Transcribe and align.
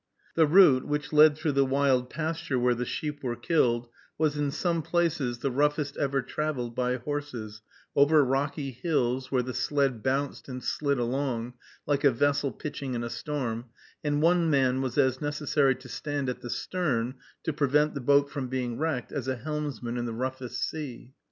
The 0.33 0.47
route, 0.47 0.87
which 0.87 1.13
led 1.13 1.37
through 1.37 1.51
the 1.51 1.63
wild 1.63 2.09
pasture 2.09 2.57
where 2.57 2.73
the 2.73 2.85
sheep 2.87 3.21
were 3.23 3.35
killed, 3.35 3.87
was 4.17 4.35
in 4.35 4.49
some 4.49 4.81
places 4.81 5.37
the 5.37 5.51
roughest 5.51 5.95
ever 5.95 6.23
traveled 6.23 6.73
by 6.75 6.95
horses, 6.97 7.61
over 7.95 8.25
rocky 8.25 8.71
hills, 8.71 9.31
where 9.31 9.43
the 9.43 9.53
sled 9.53 10.01
bounced 10.01 10.49
and 10.49 10.63
slid 10.63 10.97
along, 10.97 11.53
like 11.85 12.03
a 12.03 12.09
vessel 12.09 12.51
pitching 12.51 12.95
in 12.95 13.03
a 13.03 13.11
storm; 13.11 13.65
and 14.03 14.23
one 14.23 14.49
man 14.49 14.81
was 14.81 14.97
as 14.97 15.21
necessary 15.21 15.75
to 15.75 15.87
stand 15.87 16.29
at 16.29 16.41
the 16.41 16.49
stern, 16.49 17.13
to 17.43 17.53
prevent 17.53 17.93
the 17.93 18.01
boat 18.01 18.31
from 18.31 18.47
being 18.47 18.79
wrecked, 18.79 19.11
as 19.11 19.27
a 19.27 19.35
helmsman 19.35 19.97
in 19.97 20.05
the 20.07 20.13
roughest 20.15 20.67
sea. 20.67 21.13